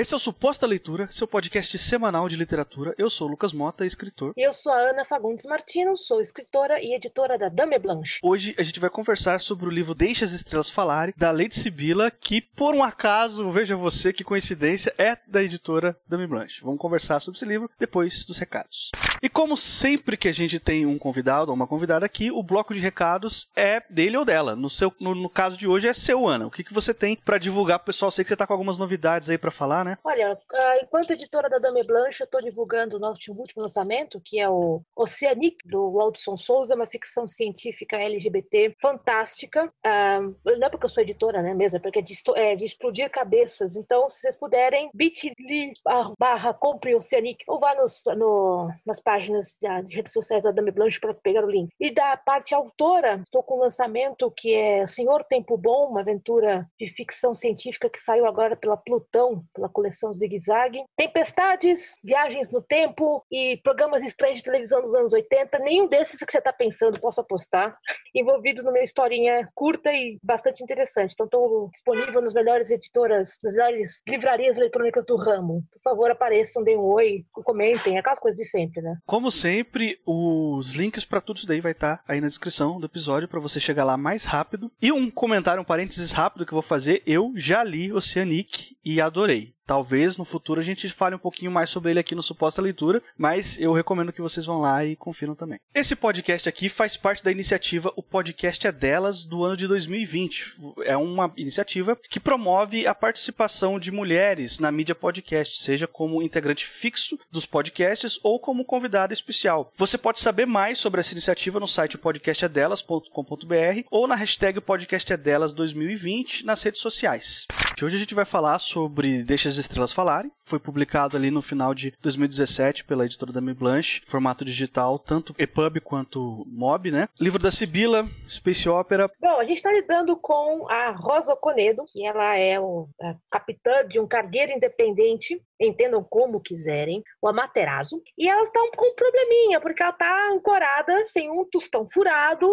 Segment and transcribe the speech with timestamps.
[0.00, 2.94] Esse é o Suposta Leitura, seu podcast semanal de literatura.
[2.96, 4.32] Eu sou o Lucas Mota, escritor.
[4.34, 8.18] E eu sou a Ana Fagundes Martino, sou escritora e editora da Dame Blanche.
[8.22, 12.10] Hoje a gente vai conversar sobre o livro Deixa as Estrelas Falarem, da Lady Sibila,
[12.10, 16.62] que por um acaso, veja você que coincidência, é da editora Dame Blanche.
[16.62, 18.90] Vamos conversar sobre esse livro depois dos recados.
[19.22, 22.72] E como sempre que a gente tem um convidado ou uma convidada aqui, o bloco
[22.72, 24.56] de recados é dele ou dela.
[24.56, 26.46] No, seu, no, no caso de hoje é seu, Ana.
[26.46, 28.10] O que, que você tem para divulgar pro pessoal?
[28.10, 29.89] Sei que você tá com algumas novidades aí para falar, né?
[30.04, 34.38] Olha, ah, enquanto editora da Dame Blanche, eu estou divulgando o nosso último lançamento, que
[34.38, 39.72] é o Oceanic, do Waldson Souza, uma ficção científica LGBT fantástica.
[39.84, 42.64] Ah, não é porque eu sou editora, né, mesmo, é porque é de, é de
[42.64, 43.76] explodir cabeças.
[43.76, 45.72] Então, se vocês puderem, bit.ly
[46.18, 51.00] barra compre Oceanic, ou vá nos, no, nas páginas de redes sociais da Dame Blanche
[51.00, 51.70] para pegar o link.
[51.78, 56.68] E da parte autora, estou com um lançamento que é Senhor Tempo Bom, uma aventura
[56.78, 60.82] de ficção científica que saiu agora pela Plutão, pela coleção Zig Zag.
[60.96, 65.58] Tempestades, viagens no tempo e programas estranhos de televisão dos anos 80.
[65.60, 67.76] Nenhum desses que você está pensando posso apostar.
[68.14, 71.12] Envolvidos numa historinha curta e bastante interessante.
[71.12, 75.62] Então estou disponível nas melhores editoras, nas melhores livrarias eletrônicas do ramo.
[75.72, 78.96] Por favor, apareçam, deem um oi, comentem, aquelas coisas de sempre, né?
[79.06, 82.86] Como sempre, os links para tudo isso daí vai estar tá aí na descrição do
[82.86, 84.70] episódio para você chegar lá mais rápido.
[84.80, 89.00] E um comentário, um parênteses rápido que eu vou fazer, eu já li Oceanic e
[89.00, 89.54] adorei.
[89.70, 93.00] Talvez no futuro a gente fale um pouquinho mais sobre ele aqui no Suposta Leitura,
[93.16, 95.60] mas eu recomendo que vocês vão lá e confiram também.
[95.72, 100.54] Esse podcast aqui faz parte da iniciativa O Podcast é Delas do ano de 2020.
[100.82, 106.66] É uma iniciativa que promove a participação de mulheres na mídia podcast, seja como integrante
[106.66, 109.72] fixo dos podcasts ou como convidada especial.
[109.76, 116.44] Você pode saber mais sobre essa iniciativa no site podcastedelas.com.br ou na hashtag podcastedelas 2020
[116.44, 117.46] nas redes sociais.
[117.82, 120.30] Hoje a gente vai falar sobre Deixa as Estrelas Falarem.
[120.44, 125.34] Foi publicado ali no final de 2017 pela editora da Mi Blanche, formato digital, tanto
[125.38, 127.08] EPUB quanto MOB, né?
[127.18, 129.10] Livro da Sibila, Space Opera.
[129.18, 133.86] Bom, a gente está lidando com a Rosa Conedo, que ela é o a capitã
[133.88, 139.60] de um cargueiro independente, entendam como quiserem, o Amaterasu, e ela está com um probleminha,
[139.60, 142.46] porque ela está ancorada sem um tostão furado,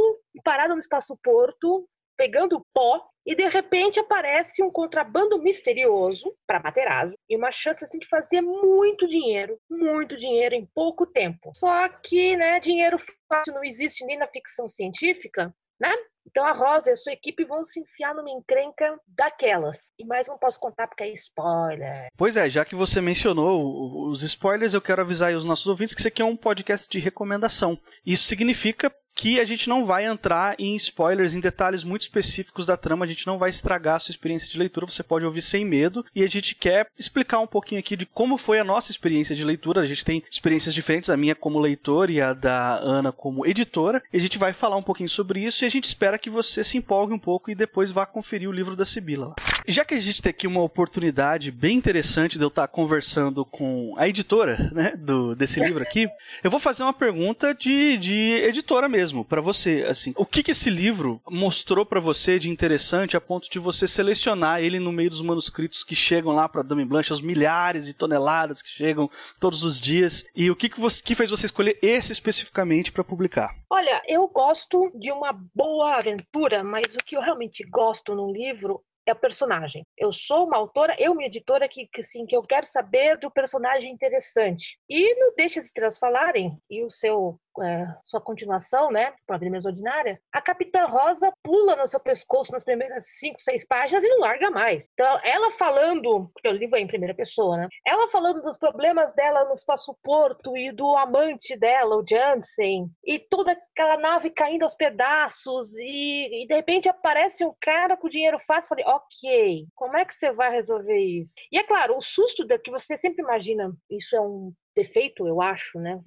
[0.44, 1.88] parada no espaço-porto,
[2.18, 8.00] pegando pó e de repente aparece um contrabando misterioso para Materazzo e uma chance assim
[8.00, 11.52] de fazer muito dinheiro, muito dinheiro em pouco tempo.
[11.54, 15.94] Só que, né, dinheiro fácil não existe nem na ficção científica, né?
[16.30, 19.92] Então a Rosa e a sua equipe vão se enfiar numa encrenca daquelas.
[19.98, 22.08] E mais não posso contar porque é spoiler.
[22.18, 25.94] Pois é, já que você mencionou os spoilers, eu quero avisar aí os nossos ouvintes
[25.94, 27.80] que isso aqui é um podcast de recomendação.
[28.06, 32.78] Isso significa que a gente não vai entrar em spoilers, em detalhes muito específicos da
[32.78, 35.66] trama, a gente não vai estragar a sua experiência de leitura, você pode ouvir sem
[35.66, 39.36] medo, e a gente quer explicar um pouquinho aqui de como foi a nossa experiência
[39.36, 39.82] de leitura.
[39.82, 44.04] A gente tem experiências diferentes, a minha como leitor e a da Ana como editora,
[44.14, 46.64] e a gente vai falar um pouquinho sobre isso e a gente espera que você
[46.64, 49.34] se empolgue um pouco e depois vá conferir o livro da Sibila.
[49.68, 53.96] Já que a gente tem aqui uma oportunidade bem interessante de eu estar conversando com
[53.98, 56.08] a editora, né, do, desse livro aqui,
[56.44, 60.44] eu vou fazer uma pergunta de, de editora mesmo mesmo para você, assim, o que
[60.44, 64.92] que esse livro mostrou para você de interessante a ponto de você selecionar ele no
[64.92, 69.10] meio dos manuscritos que chegam lá para Dame Blanche, as milhares e toneladas que chegam
[69.40, 73.04] todos os dias, e o que que, você, que fez você escolher esse especificamente para
[73.04, 73.56] publicar?
[73.70, 78.84] Olha, eu gosto de uma boa aventura, mas o que eu realmente gosto num livro
[79.08, 79.86] é o personagem.
[79.98, 83.32] Eu sou uma autora, eu minha editora que, que assim que eu quero saber do
[83.32, 84.78] personagem interessante.
[84.90, 90.20] E no Deixa as Estrelas Falarem e o seu é, sua continuação, né, Problemas Ordinária,
[90.32, 94.50] a Capitã Rosa pula no seu pescoço nas primeiras cinco, seis páginas e não larga
[94.50, 94.90] mais.
[94.94, 99.14] Então, ela falando, porque o livro é em primeira pessoa, né, ela falando dos problemas
[99.14, 104.76] dela no espaço-porto e do amante dela, o Jansen, e toda aquela nave caindo aos
[104.76, 110.06] pedaços e, e de repente aparece um cara com dinheiro fácil, falei, ok, como é
[110.06, 111.34] que você vai resolver isso?
[111.52, 115.42] E é claro, o susto da que você sempre imagina, isso é um defeito, eu
[115.42, 116.00] acho, né,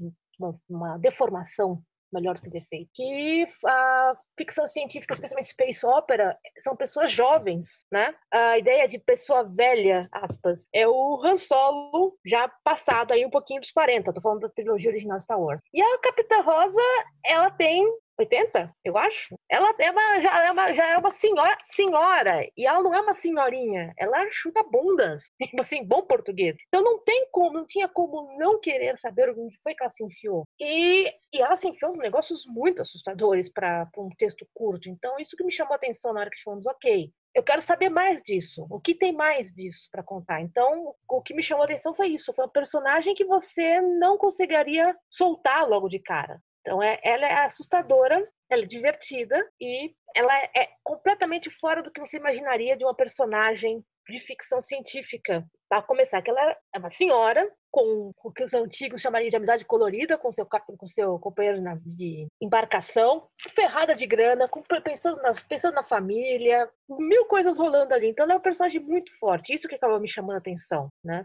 [0.68, 1.82] uma, deformação
[2.12, 2.90] melhor do que defeito.
[2.92, 8.14] Que a ficção científica, especialmente space opera, são pessoas jovens, né?
[8.32, 13.60] A ideia de pessoa velha, aspas, é o Han Solo já passado aí um pouquinho
[13.60, 15.62] dos 40, tô falando da trilogia original Star Wars.
[15.72, 16.80] E a Capitã Rosa,
[17.24, 17.86] ela tem
[18.20, 19.34] 80, eu acho.
[19.48, 23.00] Ela é uma, já, é uma, já é uma senhora, senhora, e ela não é
[23.00, 26.56] uma senhorinha, ela chuta bundas, tipo assim, bom português.
[26.68, 30.04] Então não tem como, não tinha como não querer saber onde foi que ela se
[30.04, 30.44] enfiou.
[30.60, 34.88] E, e ela se enfiou nos negócios muito assustadores para um texto curto.
[34.88, 37.88] Então isso que me chamou a atenção na hora que falamos, ok, eu quero saber
[37.88, 38.66] mais disso.
[38.68, 40.40] O que tem mais disso para contar?
[40.40, 42.32] Então, o que me chamou a atenção foi isso.
[42.34, 46.40] Foi um personagem que você não conseguiria soltar logo de cara.
[46.60, 52.00] Então, é, ela é assustadora, ela é divertida e ela é completamente fora do que
[52.00, 55.46] você imaginaria de uma personagem de ficção científica.
[55.70, 59.64] Para começar, que ela é uma senhora com o que os antigos chamariam de amizade
[59.64, 65.74] colorida com seu com seu companheiro de embarcação, ferrada de grana, com, pensando, na, pensando
[65.74, 68.08] na família, mil coisas rolando ali.
[68.08, 69.54] Então ela é um personagem muito forte.
[69.54, 71.24] Isso que acaba me chamando a atenção, né?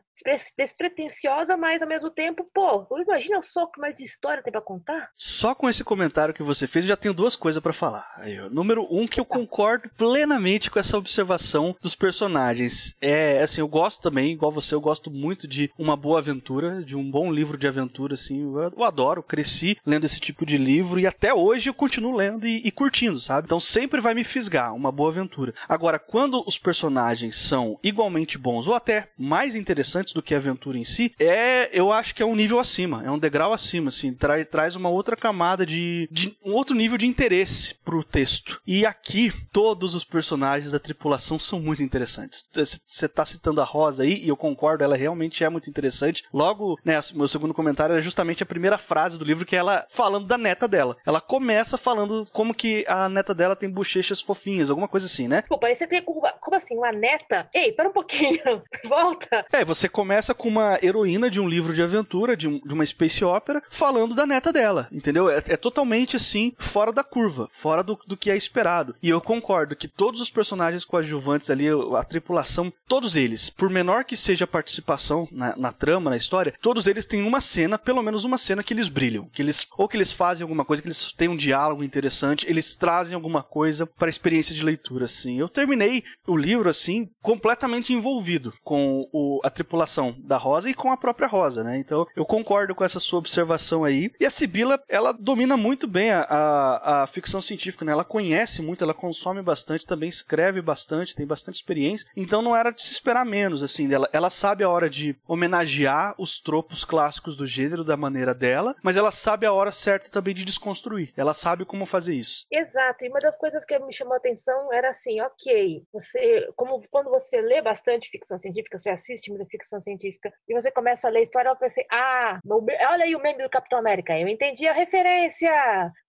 [0.58, 5.10] Despretensiosa, mas ao mesmo tempo, pô, imagina só que mais de história tem para contar.
[5.18, 8.14] Só com esse comentário que você fez, eu já tenho duas coisas para falar.
[8.18, 9.36] Aí, número um, que eu tá.
[9.36, 12.96] concordo plenamente com essa observação dos personagens.
[13.02, 16.96] É, assim, eu gosto também, igual você, eu gosto muito de uma boa aventura de
[16.96, 18.42] um bom livro de aventura, assim.
[18.42, 22.46] Eu, eu adoro, cresci lendo esse tipo de livro e até hoje eu continuo lendo
[22.48, 23.46] e, e, curtindo, sabe?
[23.46, 25.54] Então sempre vai me fisgar uma boa aventura.
[25.68, 30.78] Agora, quando os personagens são igualmente bons ou até mais interessantes do que a aventura
[30.78, 34.14] em si, é, eu acho que é um nível acima, é um degrau acima, assim,
[34.14, 38.62] tra traz uma outra camada de, de um outro nível de interesse pro texto.
[38.66, 42.44] E aqui todos os personagens da tripulação são muito interessantes.
[42.86, 46.80] Você tá citando a Rosa aí e eu concordo, ela realmente é muito interessante logo,
[46.84, 50.26] né, meu segundo comentário é justamente a primeira frase do livro que é ela falando
[50.26, 50.98] da neta dela.
[51.06, 55.42] Ela começa falando como que a neta dela tem bochechas fofinhas, alguma coisa assim, né?
[55.42, 57.48] Desculpa, aí você tem como assim, uma neta?
[57.54, 59.46] Ei, pera um pouquinho, volta.
[59.52, 62.86] É, você começa com uma heroína de um livro de aventura, de, um, de uma
[62.86, 65.30] space opera, falando da neta dela, entendeu?
[65.30, 68.96] É, é totalmente assim, fora da curva, fora do, do que é esperado.
[69.02, 74.04] E eu concordo que todos os personagens coadjuvantes ali, a tripulação, todos eles, por menor
[74.04, 78.02] que seja a participação na, na trama, na história, todos eles têm uma cena, pelo
[78.02, 80.88] menos uma cena que eles brilham, que eles ou que eles fazem alguma coisa, que
[80.88, 85.40] eles têm um diálogo interessante, eles trazem alguma coisa para a experiência de leitura assim.
[85.40, 90.92] Eu terminei o livro assim completamente envolvido com o, a tripulação da Rosa e com
[90.92, 91.78] a própria Rosa, né?
[91.78, 94.12] Então eu concordo com essa sua observação aí.
[94.20, 97.92] E a Sibila, ela domina muito bem a, a, a ficção científica, né?
[97.92, 102.08] Ela conhece muito, ela consome bastante, também escreve bastante, tem bastante experiência.
[102.16, 104.05] Então não era de se esperar menos, assim, dela.
[104.12, 108.98] Ela sabe a hora de homenagear os tropos clássicos do gênero da maneira dela, mas
[108.98, 111.14] ela sabe a hora certa também de desconstruir.
[111.16, 112.46] Ela sabe como fazer isso.
[112.52, 113.06] Exato.
[113.06, 117.10] E uma das coisas que me chamou a atenção era assim, ok, você, como quando
[117.10, 121.20] você lê bastante ficção científica, você assiste muita ficção científica e você começa a ler
[121.20, 124.74] a história, eu pensei, ah, olha aí o meme do Capitão América, eu entendi a
[124.74, 125.52] referência,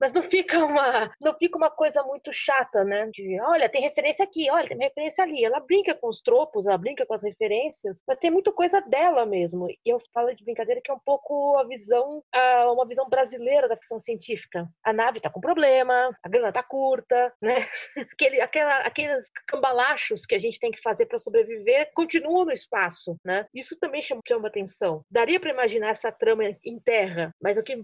[0.01, 3.09] mas não fica uma, não fica uma coisa muito chata, né?
[3.13, 5.45] De, olha, tem referência aqui, olha, tem referência ali.
[5.45, 7.76] Ela brinca com os tropos, ela brinca com as referências,
[8.07, 9.69] mas tem muita coisa dela mesmo.
[9.69, 12.23] E eu falo de brincadeira que é um pouco a visão,
[12.73, 14.69] uma visão brasileira da ficção científica.
[14.85, 17.67] A nave está com problema, a grana está curta, né?
[17.97, 23.17] Aquele, aquela, aqueles cambalachos que a gente tem que fazer para sobreviver continuam no espaço,
[23.25, 23.47] né?
[23.55, 25.03] Isso também chama, chama atenção.
[25.11, 27.77] Daria para imaginar essa trama em terra, mas o que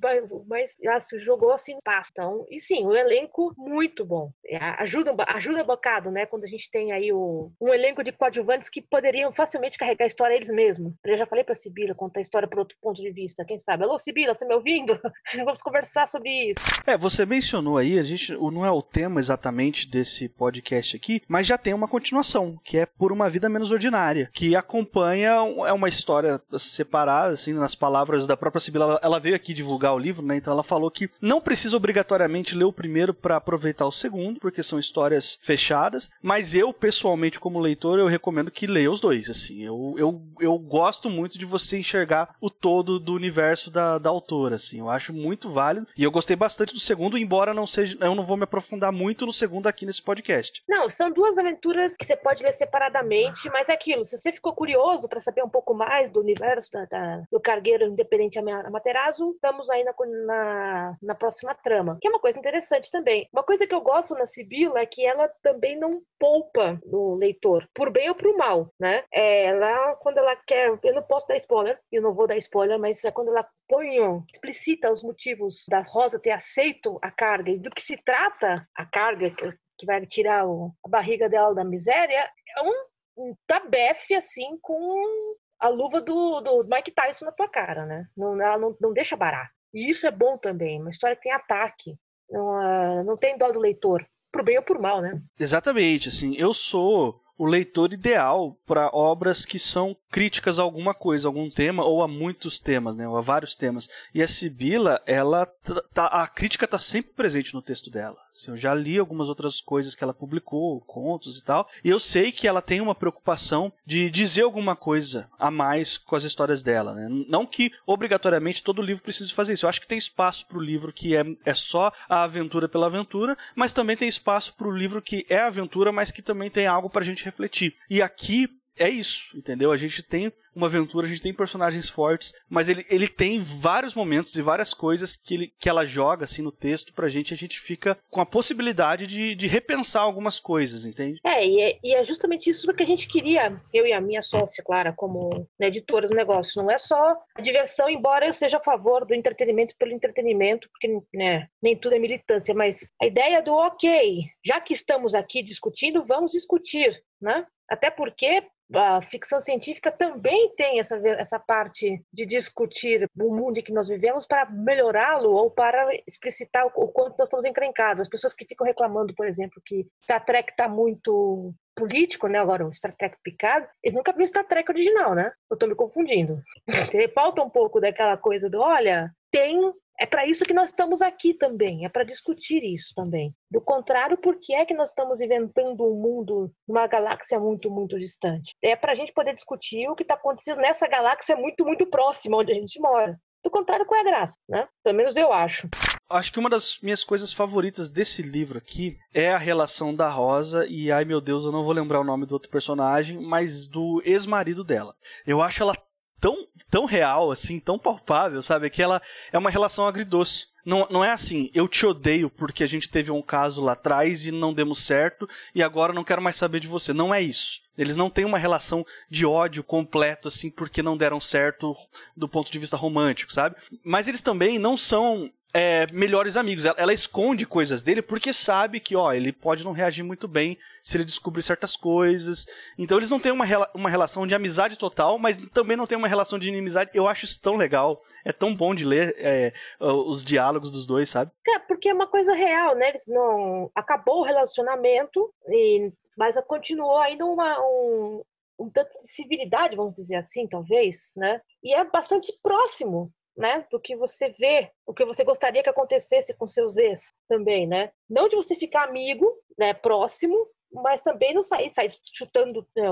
[0.47, 2.11] mais ela se jogou assim no espaço.
[2.13, 4.31] Então, e sim, um elenco muito bom.
[4.47, 6.27] É, ajuda, ajuda bocado, né?
[6.27, 10.07] Quando a gente tem aí o, um elenco de coadjuvantes que poderiam facilmente carregar a
[10.07, 10.95] história eles mesmos.
[11.05, 13.59] Eu já falei para Sibila Sibila conta a história por outro ponto de vista, quem
[13.59, 13.85] sabe?
[13.85, 14.99] Alô, Sibila, você me ouvindo?
[15.45, 16.61] Vamos conversar sobre isso.
[16.87, 21.47] É, você mencionou aí, a gente não é o tema exatamente desse podcast aqui, mas
[21.47, 25.31] já tem uma continuação, que é Por uma Vida Menos Ordinária, que acompanha,
[25.67, 29.01] é uma história separada, assim, nas palavras da própria Sibila.
[29.03, 30.37] Ela veio aqui divulgar o livro, né?
[30.37, 34.63] Então ela falou que não precisa obrigatoriamente ler o primeiro para aproveitar o segundo, porque
[34.63, 39.63] são histórias fechadas, mas eu, pessoalmente, como leitor, eu recomendo que leia os dois, assim.
[39.73, 44.57] Eu, eu, eu gosto muito de você enxergar o todo do universo da, da autora,
[44.57, 44.81] assim.
[44.81, 45.87] Eu acho muito válido.
[45.97, 47.97] E eu gostei bastante do segundo, embora não seja.
[48.01, 50.63] Eu não vou me aprofundar muito no segundo aqui nesse podcast.
[50.69, 54.05] Não, são duas aventuras que você pode ler separadamente, mas é aquilo.
[54.05, 57.87] Se você ficou curioso para saber um pouco mais do universo da, da, do cargueiro
[57.87, 59.95] independente Amaterasu, estamos aí na,
[60.27, 61.99] na, na próxima trama.
[62.01, 63.29] Que é uma coisa interessante também.
[63.33, 67.69] Uma coisa que eu gosto na Sibila é que ela também não poupa no leitor,
[67.75, 69.03] por bem ou por mal, né?
[69.13, 70.79] É, ela, quando ela quer.
[70.83, 73.97] Eu não posso dar spoiler eu não vou dar spoiler, mas é quando ela põe,
[74.33, 78.87] explicita os motivos da Rosa ter aceito a carga e do que se trata a
[78.87, 82.85] carga que, vai tirar o, a barriga dela da miséria, é um,
[83.17, 88.07] um tabefe assim com a luva do, do Mike Tyson na tua cara, né?
[88.17, 89.51] Não, ela não, não deixa barato.
[89.75, 91.97] E isso é bom também, uma história que tem ataque,
[92.31, 95.21] não, uh, não tem dó do leitor, por bem ou por mal, né?
[95.39, 101.27] Exatamente, assim, eu sou o leitor ideal para obras que são críticas a alguma coisa,
[101.27, 103.89] algum tema ou a muitos temas, né, ou a vários temas.
[104.15, 105.47] E a Sibila, ela
[105.95, 109.61] tá, a crítica está sempre presente no texto dela Assim, eu já li algumas outras
[109.61, 113.71] coisas que ela publicou, contos e tal, e eu sei que ela tem uma preocupação
[113.85, 117.09] de dizer alguma coisa a mais com as histórias dela, né?
[117.29, 119.67] Não que obrigatoriamente todo livro precise fazer isso.
[119.67, 122.87] Eu acho que tem espaço para o livro que é, é só a aventura pela
[122.87, 126.67] aventura, mas também tem espaço para o livro que é aventura, mas que também tem
[126.67, 127.77] algo para a gente refletir.
[127.91, 129.71] E aqui é isso, entendeu?
[129.71, 133.95] A gente tem uma aventura, a gente tem personagens fortes, mas ele, ele tem vários
[133.95, 137.37] momentos e várias coisas que, ele, que ela joga assim no texto pra gente, a
[137.37, 141.21] gente fica com a possibilidade de, de repensar algumas coisas, entende?
[141.25, 144.23] É e, é, e é justamente isso que a gente queria, eu e a minha
[144.23, 146.63] sócia, Clara, como né, editoras do negócio.
[146.63, 151.01] Não é só a diversão, embora eu seja a favor do entretenimento pelo entretenimento, porque
[151.15, 156.05] né, nem tudo é militância, mas a ideia do ok, já que estamos aqui discutindo,
[156.05, 157.47] vamos discutir, né?
[157.69, 158.43] Até porque
[158.75, 163.89] a ficção científica também tem essa, essa parte de discutir o mundo em que nós
[163.89, 168.03] vivemos para melhorá-lo ou para explicitar o, o, quanto nós estamos encrencados.
[168.03, 172.39] As pessoas que ficam reclamando, por exemplo, que Star Trek está muito político, né?
[172.39, 175.33] Agora o Star Trek Picard, eles nunca viram Star Trek original, né?
[175.51, 176.43] Eu estou me confundindo.
[177.15, 179.59] Falta um pouco daquela coisa do, olha, tem
[179.99, 183.35] é para isso que nós estamos aqui também, é para discutir isso também.
[183.51, 187.99] Do contrário, por que é que nós estamos inventando um mundo numa galáxia muito, muito
[187.99, 188.53] distante?
[188.63, 192.39] É para a gente poder discutir o que está acontecendo nessa galáxia muito, muito próxima
[192.39, 193.19] onde a gente mora.
[193.45, 194.69] Do contrário, qual é a graça, né?
[194.85, 195.69] Pelo menos eu acho.
[196.09, 200.67] Acho que uma das minhas coisas favoritas desse livro aqui é a relação da Rosa
[200.69, 204.01] e, ai meu Deus, eu não vou lembrar o nome do outro personagem, mas do
[204.05, 204.95] ex-marido dela.
[205.27, 205.75] Eu acho ela
[206.21, 206.37] tão,
[206.73, 208.71] tão real, assim, tão palpável, sabe?
[208.71, 210.47] Que ela é uma relação agridoce.
[210.65, 214.27] Não, não é assim, eu te odeio porque a gente teve um caso lá atrás
[214.27, 216.95] e não demos certo e agora não quero mais saber de você.
[216.95, 217.61] Não é isso.
[217.77, 221.77] Eles não têm uma relação de ódio completo, assim, porque não deram certo
[222.17, 223.57] do ponto de vista romântico, sabe?
[223.85, 226.65] Mas eles também não são é, melhores amigos.
[226.65, 230.59] Ela, ela, esconde coisas dele porque sabe que, ó, ele pode não reagir muito bem
[230.83, 232.47] se ele descobrir certas coisas.
[232.79, 233.45] Então eles não têm uma,
[233.75, 236.91] uma relação de amizade total, mas também não têm uma relação de inimizade.
[236.95, 238.03] Eu acho isso tão legal.
[238.25, 241.31] É tão bom de ler é, os diálogos dos dois, sabe?
[241.47, 242.89] É, porque é uma coisa real, né?
[242.89, 243.71] Eles não.
[243.75, 245.93] Acabou o relacionamento, e...
[246.17, 248.23] mas continuou ainda uma, um,
[248.59, 251.41] um tanto de civilidade, vamos dizer assim, talvez, né?
[251.63, 256.35] E é bastante próximo né, do que você vê, o que você gostaria que acontecesse
[256.35, 257.91] com seus ex também, né?
[258.09, 262.85] Não de você ficar amigo, né, próximo, mas também não sair, sair chutando né,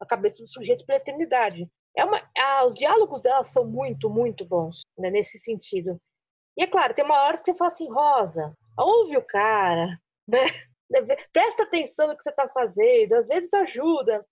[0.00, 1.68] a cabeça do sujeito pela eternidade.
[1.96, 6.00] É uma, ah, os diálogos dela são muito, muito bons, né, nesse sentido.
[6.56, 10.46] E é claro, tem uma hora que você fala assim, Rosa, ouve o cara, né?
[11.32, 14.26] Presta atenção no que você está fazendo, às vezes ajuda,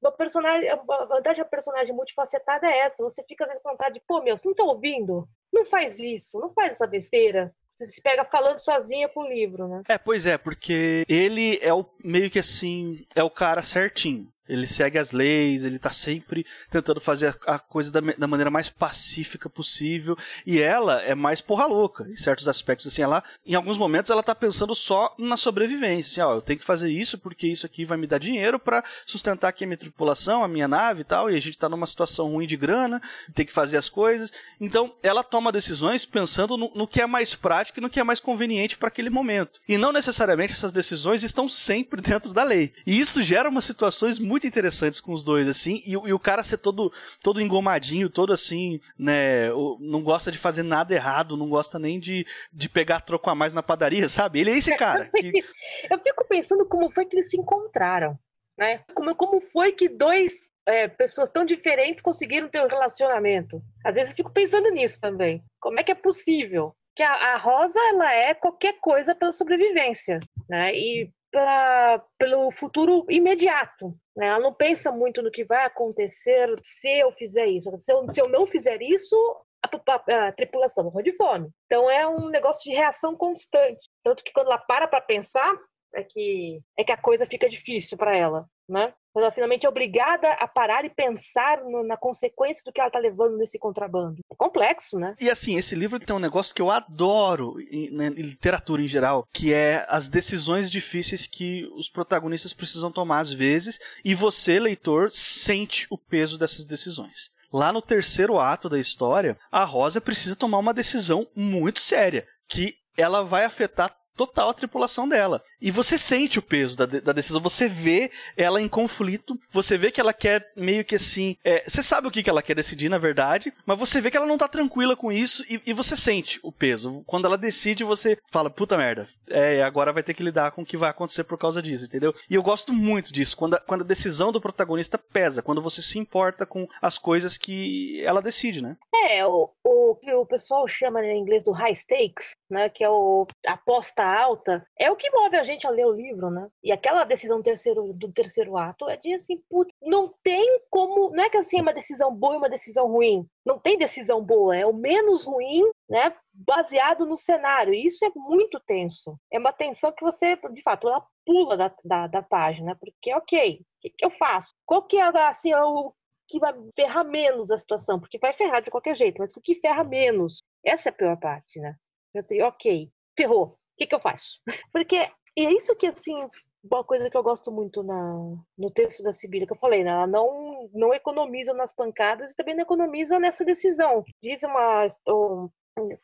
[0.00, 3.02] uma personagem, a vantagem da personagem multifacetada é essa.
[3.02, 5.28] Você fica às vezes com vontade de, pô, meu, você não tá ouvindo?
[5.52, 7.54] Não faz isso, não faz essa besteira.
[7.78, 9.82] Você se pega falando sozinha com o livro, né?
[9.88, 14.28] É, pois é, porque ele é o meio que assim, é o cara certinho.
[14.48, 18.68] Ele segue as leis, ele tá sempre tentando fazer a coisa da, da, maneira mais
[18.68, 20.16] pacífica possível.
[20.46, 22.86] E ela é mais porra louca, em certos aspectos.
[22.86, 26.24] Assim, ela, em alguns momentos, ela tá pensando só na sobrevivência.
[26.24, 28.84] Assim, ó, eu tenho que fazer isso porque isso aqui vai me dar dinheiro para
[29.04, 31.30] sustentar aqui a minha tripulação, a minha nave e tal.
[31.30, 33.00] E a gente tá numa situação ruim de grana,
[33.34, 34.32] tem que fazer as coisas.
[34.60, 38.04] Então, ela toma decisões pensando no, no que é mais prático e no que é
[38.04, 39.60] mais conveniente para aquele momento.
[39.68, 42.72] E não necessariamente essas decisões estão sempre dentro da lei.
[42.86, 46.18] E isso gera umas situações muito muito interessantes com os dois, assim, e, e, o
[46.18, 49.48] cara ser todo, todo engomadinho, todo assim, né,
[49.80, 53.52] não gosta de fazer nada errado, não gosta nem de, de pegar troco a mais
[53.52, 54.38] na padaria, sabe?
[54.40, 55.10] Ele é esse cara.
[55.16, 55.32] Que...
[55.90, 58.16] Eu fico pensando como foi que eles se encontraram,
[58.56, 58.84] né?
[58.94, 63.60] Como, como foi que dois é, pessoas tão diferentes conseguiram ter um relacionamento?
[63.84, 65.42] Às vezes eu fico pensando nisso também.
[65.60, 66.72] Como é que é possível?
[66.94, 70.72] Que a, a Rosa, ela é qualquer coisa pela sobrevivência, né?
[70.74, 73.94] E pra, pelo futuro imediato.
[74.16, 74.26] Né?
[74.28, 77.70] Ela não pensa muito no que vai acontecer se eu fizer isso.
[77.80, 79.16] Se eu, se eu não fizer isso,
[79.62, 81.50] a, a, a tripulação morre de fome.
[81.66, 83.88] Então é um negócio de reação constante.
[84.02, 85.56] Tanto que quando ela para para pensar,
[85.94, 88.46] é que, é que a coisa fica difícil para ela.
[88.68, 88.92] Né?
[89.18, 92.98] Ela finalmente é obrigada a parar e pensar no, na consequência do que ela está
[92.98, 94.18] levando nesse contrabando.
[94.30, 95.14] É complexo, né?
[95.20, 98.88] E assim, esse livro tem um negócio que eu adoro em, né, em literatura em
[98.88, 104.58] geral, que é as decisões difíceis que os protagonistas precisam tomar às vezes, e você,
[104.58, 107.30] leitor, sente o peso dessas decisões.
[107.52, 112.74] Lá no terceiro ato da história, a Rosa precisa tomar uma decisão muito séria, que
[112.96, 115.40] ela vai afetar total a tripulação dela.
[115.60, 119.90] E você sente o peso da, da decisão, você vê ela em conflito, você vê
[119.90, 121.36] que ela quer meio que assim.
[121.44, 124.16] É, você sabe o que, que ela quer decidir, na verdade, mas você vê que
[124.16, 127.02] ela não tá tranquila com isso e, e você sente o peso.
[127.06, 130.66] Quando ela decide, você fala, puta merda, é, agora vai ter que lidar com o
[130.66, 132.14] que vai acontecer por causa disso, entendeu?
[132.28, 135.82] E eu gosto muito disso, quando a, quando a decisão do protagonista pesa, quando você
[135.82, 138.76] se importa com as coisas que ela decide, né?
[139.10, 142.90] É, o, o que o pessoal chama em inglês do high stakes, né, que é
[142.90, 146.48] o aposta alta, é o que move a gente a ler o livro, né?
[146.62, 151.24] E aquela decisão terceiro, do terceiro ato é de assim, putz, não tem como, não
[151.24, 153.26] é que assim é uma decisão boa e uma decisão ruim.
[153.44, 157.74] Não tem decisão boa, é o menos ruim, né, baseado no cenário.
[157.74, 159.18] E isso é muito tenso.
[159.32, 163.60] É uma tensão que você, de fato, ela pula da, da, da página, porque, ok,
[163.60, 164.54] o que, que eu faço?
[164.66, 165.92] Qual que é assim, é o
[166.28, 169.54] que vai ferrar menos a situação, porque vai ferrar de qualquer jeito, mas o que
[169.54, 171.74] ferra menos, essa é a pior parte, né?
[172.16, 174.38] Assim, ok, ferrou, o que, que eu faço?
[174.72, 176.28] Porque e é isso que, assim,
[176.64, 179.90] uma coisa que eu gosto muito na, no texto da Sibila, que eu falei, né?
[179.90, 184.04] ela não, não economiza nas pancadas e também não economiza nessa decisão.
[184.20, 184.88] Diz uma,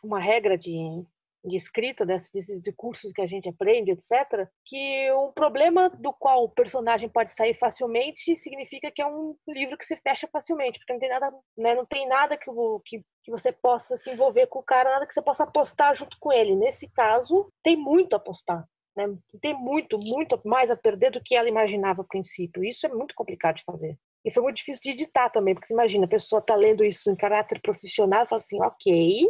[0.05, 1.05] uma regra de,
[1.45, 6.13] de escrita, desses, desses de cursos que a gente aprende, etc., que um problema do
[6.13, 10.79] qual o personagem pode sair facilmente significa que é um livro que se fecha facilmente,
[10.79, 12.49] porque não tem nada, né, não tem nada que,
[12.87, 16.17] que, que você possa se envolver com o cara, nada que você possa apostar junto
[16.21, 16.55] com ele.
[16.55, 18.65] Nesse caso, tem muito a apostar.
[18.97, 19.07] Né?
[19.41, 22.65] Tem muito, muito mais a perder do que ela imaginava a princípio.
[22.65, 23.99] Isso é muito complicado de fazer.
[24.25, 27.11] E foi muito difícil de editar também, porque você imagina, a pessoa está lendo isso
[27.11, 29.27] em caráter profissional e fala assim, ok,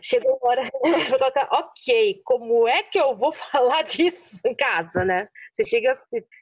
[0.00, 0.70] chegou a hora,
[1.50, 5.28] ok, como é que eu vou falar disso em casa, né?
[5.52, 5.94] Você chega,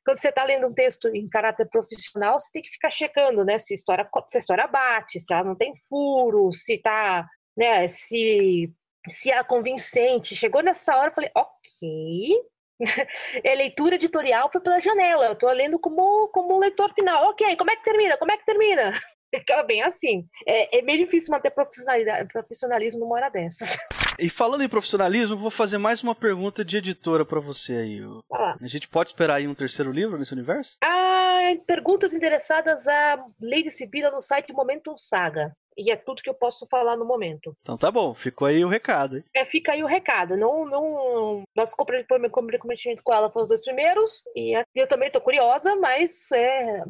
[0.05, 3.57] quando você está lendo um texto em caráter profissional, você tem que ficar checando, né,
[3.57, 7.27] se a história, se a história bate, se ela não tem furo, se tá,
[7.57, 8.71] né, se
[9.09, 10.37] se é convincente.
[10.37, 12.43] Chegou nessa hora, eu falei, ok,
[13.45, 15.27] é leitura editorial foi pela janela.
[15.27, 17.31] Eu estou lendo como, como leitor final.
[17.31, 18.17] Ok, como é que termina?
[18.17, 18.93] Como é que termina?
[19.35, 20.25] Ficava bem assim.
[20.47, 23.77] É, é meio difícil manter profissionalismo numa hora dessas.
[24.17, 28.01] E falando em profissionalismo, vou fazer mais uma pergunta de editora para você aí.
[28.33, 28.57] Ah.
[28.61, 30.77] A gente pode esperar aí um terceiro livro nesse universo?
[30.85, 35.53] Ah, perguntas interessadas a Lady Sibila no site Momentum Saga.
[35.77, 37.57] E é tudo que eu posso falar no momento.
[37.63, 39.17] Então tá bom, ficou aí o recado.
[39.17, 39.25] Hein?
[39.35, 40.37] É, fica aí o recado.
[40.37, 41.43] Não, não...
[41.55, 44.25] Nosso comprometimento com ela foi os dois primeiros.
[44.37, 46.83] E eu também tô curiosa, mas é...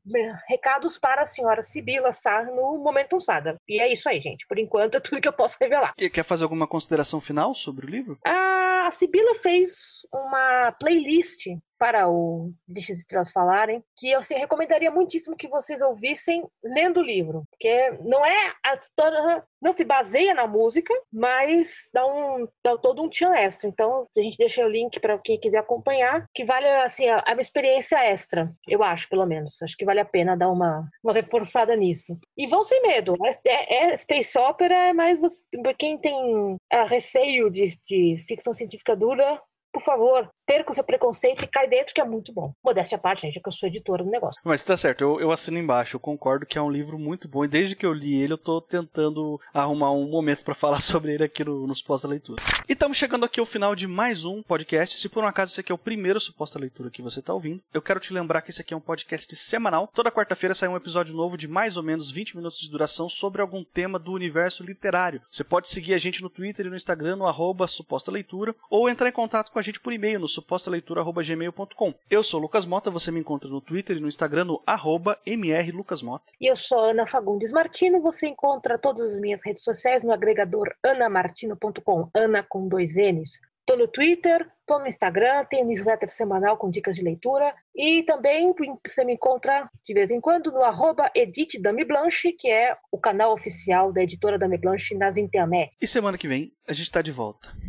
[0.49, 3.57] recados para a senhora Sibila Sar no Momentum Saga.
[3.68, 4.47] E é isso aí, gente.
[4.47, 5.92] Por enquanto é tudo que eu posso revelar.
[5.99, 8.18] E quer fazer alguma consideração final sobre o livro?
[8.25, 11.47] A Sibila fez uma playlist
[11.79, 17.01] para o Deixa as Estrelas Falarem, que eu assim, recomendaria muitíssimo que vocês ouvissem lendo
[17.01, 22.49] o livro, porque não é a história, não se baseia na música, mas dá, um,
[22.63, 23.69] dá todo um tchan extra.
[23.69, 27.33] Então, a gente deixa o link para quem quiser acompanhar, que vale assim, a, a
[27.41, 29.61] experiência extra, eu acho, pelo menos.
[29.63, 32.19] Acho que vale a pena dar uma, uma reforçada nisso.
[32.37, 33.15] E vão sem medo.
[33.25, 35.45] É, é, é space opera, mas você,
[35.79, 39.41] quem tem é, receio de, de ficção científica dura,
[39.75, 42.53] por favor, perca o seu preconceito e cai dentro, que é muito bom.
[42.63, 44.41] Modéstia à parte, gente, que eu sou editora do negócio.
[44.45, 47.45] Mas tá certo, eu, eu assino embaixo, eu concordo que é um livro muito bom.
[47.45, 51.15] E desde que eu li ele, eu tô tentando arrumar um momento para falar sobre
[51.15, 52.41] ele aqui no, nos pós-leitura.
[52.69, 54.97] E estamos chegando aqui ao final de mais um podcast.
[54.97, 57.61] Se por um acaso esse aqui é o primeiro suposta leitura que você tá ouvindo,
[57.73, 59.91] eu quero te lembrar que esse aqui é um podcast semanal.
[59.93, 63.43] Toda quarta-feira sai um episódio novo de mais ou menos 20 minutos de duração sobre
[63.43, 65.21] algum tema do universo literário.
[65.29, 68.89] Você pode seguir a gente no Twitter e no Instagram, no arroba suposta leitura, ou
[68.89, 71.94] entrar em contato com a gente por e-mail no supostaleitura.gmail.com.
[72.09, 76.33] Eu sou Lucas Mota, você me encontra no Twitter e no Instagram no arroba mrlucasmota.
[76.40, 80.72] E eu sou Ana Fagundes Martino, você encontra todas as minhas redes sociais no agregador
[80.85, 83.40] anamartino.com, Ana com dois N's.
[83.66, 88.53] Tô no Twitter, tô no Instagram, tenho newsletter semanal com dicas de leitura e também
[88.87, 92.98] você me encontra de vez em quando no arroba Edite Dame Blanche, que é o
[92.98, 95.72] canal oficial da editora Dame Blanche nas internet.
[95.81, 97.63] E semana que vem a gente está de volta.